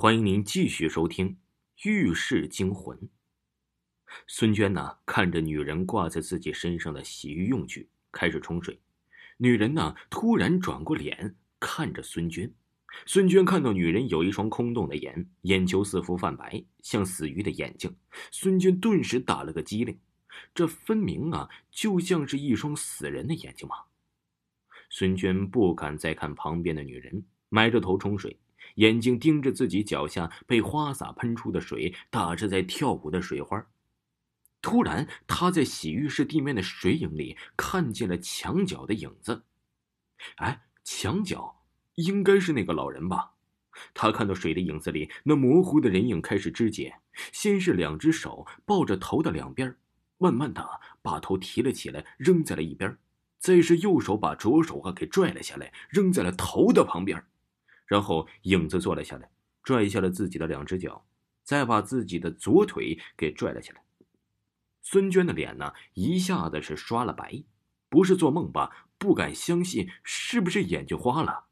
[0.00, 1.28] 欢迎您继续收听
[1.82, 2.96] 《浴室惊魂》。
[4.26, 8.80] 孙娟呢，看着女人挂在自己身上的洗浴用具，开始冲水。
[9.36, 12.50] 女人呢，突然转过脸看着孙娟。
[13.04, 17.94] 孙娟看到女人有一双空洞的眼，眼球似乎泛白，像死鱼的眼睛。
[18.30, 20.00] 孙娟顿时打了个激灵，
[20.54, 23.74] 这分明啊，就像是一双死人的眼睛嘛！
[24.88, 28.38] 孙娟不敢再看旁边的女人，埋着头冲水。
[28.76, 33.66] 眼睛盯着自己脚下被花洒喷出的水，打着在跳舞的水花。
[34.62, 39.44] 突然，他在洗浴室地面的水影里看见了墙角的影子。
[40.36, 41.62] 哎，墙角
[41.94, 43.32] 应该是那个老人吧？
[43.94, 46.96] 他看到水的影子里那模糊的人影开始肢解，
[47.32, 49.74] 先是两只手抱着头的两边，
[50.18, 52.90] 慢慢的把头提了起来，扔在了一边；
[53.38, 57.24] 再是右手把左手啊给拽了下来，扔在了头的旁边。
[57.90, 59.28] 然后影子坐了下来，
[59.64, 61.04] 拽下了自己的两只脚，
[61.42, 63.82] 再把自己的左腿给拽了下来。
[64.80, 67.42] 孙娟的脸呢，一下子是刷了白，
[67.88, 68.86] 不是做梦吧？
[68.96, 71.46] 不敢相信，是不是眼睛花了？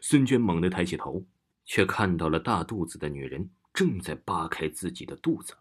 [0.00, 1.26] 孙娟猛地抬起头，
[1.64, 5.56] 却看到了大肚子的女人正在扒开自己的肚子，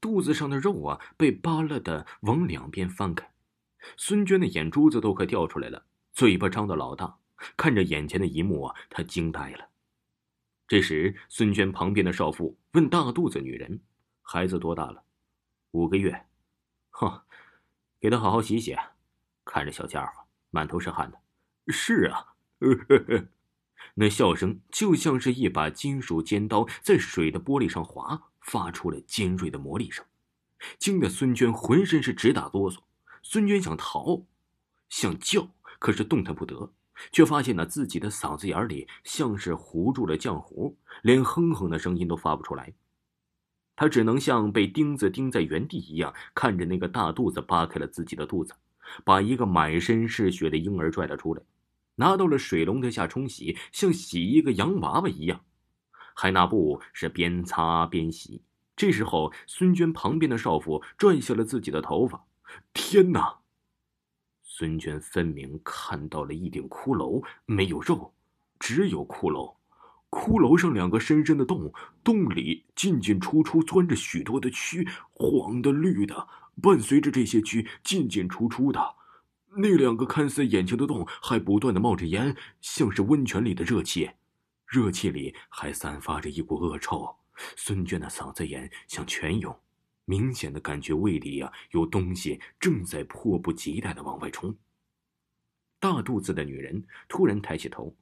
[0.00, 3.30] 肚子上的肉啊，被扒了的往两边翻开。
[3.98, 7.19] 孙娟的眼珠子都快掉出来了，嘴巴张得老大。
[7.56, 9.68] 看着眼前的一幕啊，他惊呆了。
[10.68, 13.80] 这时，孙娟旁边的少妇问大肚子女人
[14.22, 15.02] ：“孩子多大了
[15.72, 16.26] ？”“五个月。
[16.90, 17.22] ”“哼，
[17.98, 18.76] 给他好好洗洗。”
[19.44, 20.12] 看着小家伙
[20.50, 21.18] 满头是汗的。
[21.72, 22.34] “是啊。
[23.94, 30.04] ”那笑声就像是一把金属尖刀在水的玻璃上划，发出了尖锐的磨砺声，
[30.78, 32.80] 惊得孙娟浑身是直打哆嗦。
[33.22, 34.26] 孙娟想逃，
[34.88, 36.72] 想叫，可是动弹不得。
[37.12, 42.72] 却发现呢，自己的嗓子眼里像是糊住了浆糊，连哼哼的声音都发不出来。
[43.76, 48.52] 他只能像被钉子钉在原地一样，看着那个大肚子扒开了自己的肚子，
[49.04, 51.42] 把一个满身是血的婴儿拽了出来，
[51.94, 55.40] 拿到了水龙头下冲洗，像洗一个洋娃娃一样，
[56.14, 58.42] 还拿布是边擦边洗。
[58.76, 62.26] 这时候，孙娟旁边的少妇拽下了自己的头发，
[62.74, 63.39] 天哪！
[64.60, 68.12] 孙娟分明看到了一顶骷髅，没有肉，
[68.58, 69.56] 只有骷髅。
[70.10, 71.72] 骷髅上两个深深的洞，
[72.04, 76.28] 洞里进进出出钻着许多的蛆，黄的、绿的，
[76.60, 78.96] 伴随着这些蛆进进出出的。
[79.56, 84.10] 那两个看似眼睛的洞还不断的冒着烟，像是温泉里的热气，
[84.66, 87.16] 热气里还散发着一股恶臭。
[87.56, 89.58] 孙娟的嗓子眼像泉涌。
[90.10, 94.52] 明显的感觉胃里呀有东西正在迫不及待的往外冲。
[95.78, 97.94] 大肚子的女人突然抬起头，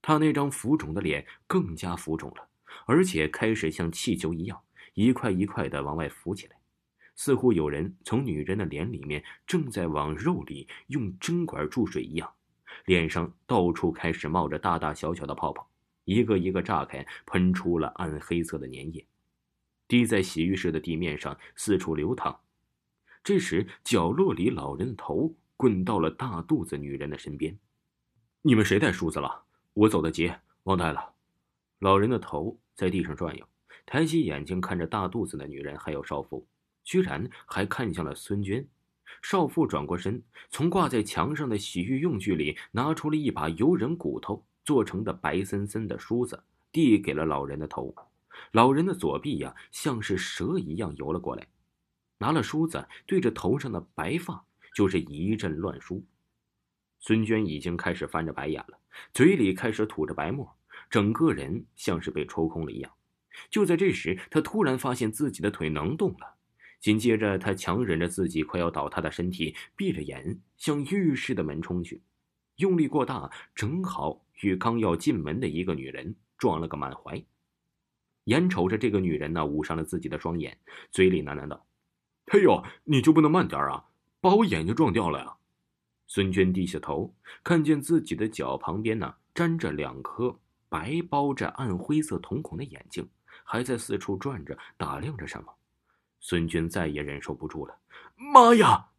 [0.00, 2.48] 她那张浮肿的脸更加浮肿了，
[2.86, 4.58] 而且开始像气球一样
[4.94, 6.56] 一块一块的往外浮起来，
[7.14, 12.32] 似乎有人从女人的脸里面正在往肉里用针管注水一样，
[12.86, 15.70] 脸上到处开始冒着大大小小的泡泡，
[16.06, 19.06] 一个一个炸开，喷出了暗黑色的粘液。
[19.90, 22.38] 滴在洗浴室的地面上，四处流淌。
[23.24, 27.58] 这时，角落里老人的头滚到了大肚子女人的身边。
[28.42, 29.42] 你们谁带梳子了？
[29.74, 31.14] 我走得急，忘带了。
[31.80, 33.44] 老人的头在地上转悠，
[33.84, 36.46] 抬起眼睛看着大肚子的女人，还有少妇，
[36.84, 38.64] 居然还看向了孙娟。
[39.22, 47.92] 少妇转过身，从挂在墙上的洗浴用具里拿出了一把由人骨头做成的白森森的梳子，递给了老人的头。
[48.52, 51.48] 老人的左臂呀，像是蛇一样游了过来，
[52.18, 56.04] 拿了梳子对着头上的白发就是一阵乱梳。
[56.98, 58.78] 孙娟已经开始翻着白眼了，
[59.14, 60.54] 嘴里开始吐着白沫，
[60.90, 62.92] 整个人像是被抽空了一样。
[63.48, 66.34] 就在这时，她突然发现自己的腿能动了，
[66.78, 72.02] 紧接着她强忍着自己快要倒塌的身体，闭着眼向浴室的门冲去，
[72.56, 77.24] 用力过大，正好与刚要进门的一个女人撞了个满怀。
[78.30, 80.56] 眼瞅着这个女人呢，捂上了自己的双眼，
[80.92, 81.66] 嘴里喃喃道
[82.30, 83.86] ：“哎呦，你就不能慢点啊，
[84.20, 85.34] 把我眼睛撞掉了呀！”
[86.06, 87.12] 孙娟低下头，
[87.42, 90.38] 看见自己的脚旁边呢，粘着两颗
[90.68, 93.08] 白包着暗灰色瞳孔的眼睛，
[93.42, 95.52] 还在四处转着，打量着什么。
[96.20, 97.76] 孙娟再也忍受不住了
[98.14, 98.90] ，“妈呀！”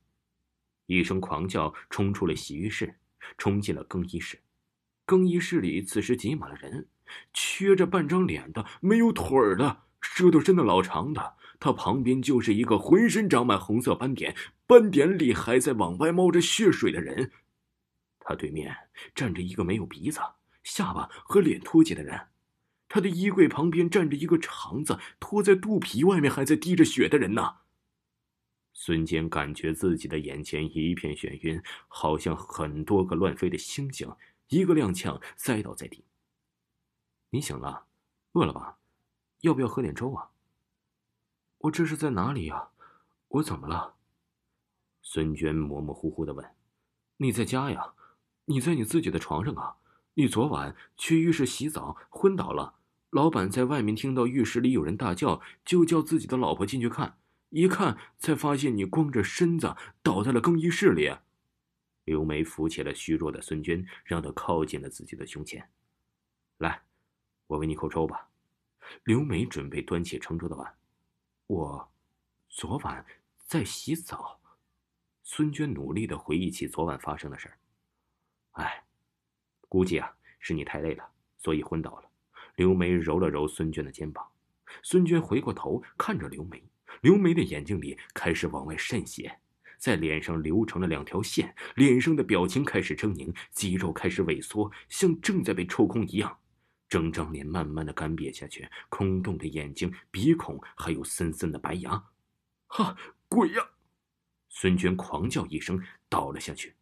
[0.88, 2.94] 一声狂叫，冲出了洗浴室，
[3.38, 4.38] 冲进了更衣室。
[5.06, 6.86] 更衣室里此时挤满了人。
[7.34, 14.36] 缺着半张脸的，没有腿儿的，舌头伸的老长的，他旁边就是一个浑身长满红色斑点，
[14.66, 17.32] 斑点里还在往外冒着血水的人。
[18.20, 18.76] 他对面
[19.16, 20.20] 站着一个没有鼻子、
[20.64, 22.28] 下巴和脸脱节的人，
[22.88, 27.56] 他的衣柜旁边站着一个肠子拖在肚皮外面还在滴着血的人呢。
[28.74, 34.10] 孙坚感觉自己的眼前一片眩晕，好像很多个乱飞的星星，
[34.48, 36.06] 一个踉跄栽倒在地。
[37.32, 37.86] 你醒了，
[38.34, 38.78] 饿了吧？
[39.40, 40.30] 要不要喝点粥啊？
[41.60, 42.70] 我这是在哪里呀？
[43.30, 43.96] 我怎么了？
[45.02, 46.46] 孙娟模模糊糊的问
[47.18, 47.94] ：“你在家呀？
[48.46, 49.78] 你在你自己的床上啊？
[50.16, 52.76] 你昨晚去浴室洗澡昏倒了，
[53.12, 57.18] 老板在外面听到浴室里有人大叫，就叫自己的老婆进去看，
[57.52, 59.74] 一看才发现你光着身子
[60.04, 61.16] 倒在了更衣室里。”
[62.04, 65.70] 刘梅扶起了虚弱的孙娟，让她靠近了自己的胸前。
[66.58, 66.84] 来。
[67.52, 68.30] 我为你口粥吧。
[69.04, 70.74] 刘梅准备端起盛粥的碗。
[71.48, 71.92] 我
[72.48, 73.06] 昨晚
[73.46, 74.40] 在洗澡。
[75.22, 77.58] 孙娟努力的回忆起昨晚发生的事儿。
[78.52, 78.82] 哎，
[79.68, 81.06] 估计啊是你太累了，
[81.40, 82.10] 所以昏倒了。
[82.56, 84.26] 刘梅揉了揉孙娟的肩膀。
[84.82, 86.64] 孙娟回过头看着刘梅，
[87.02, 89.40] 刘梅的眼睛里开始往外渗血，
[89.78, 96.38] 在脸上流成了两条线，脸上的表情开始狰狞，肌肉开始萎缩，像正在被抽空一样。
[96.92, 102.04] 整张脸慢慢的干瘪下去，空洞的眼睛、鼻孔还有森森的白牙，
[102.68, 102.98] 哈，
[103.30, 103.66] 鬼呀！
[104.50, 106.76] 孙娟狂叫一声，倒了下去。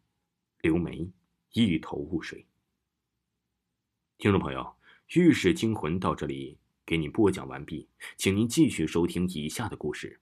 [0.62, 1.08] 刘梅
[1.52, 2.44] 一头雾水。
[4.18, 4.60] 听众朋友，
[5.20, 10.18] 《浴室惊魂》到这里给您播讲完毕，请您继续收听以下的故事。